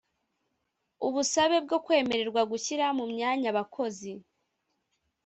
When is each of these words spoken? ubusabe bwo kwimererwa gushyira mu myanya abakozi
ubusabe 1.07 1.57
bwo 1.65 1.77
kwimererwa 1.85 2.41
gushyira 2.51 2.85
mu 2.97 3.05
myanya 3.13 3.47
abakozi 3.53 4.11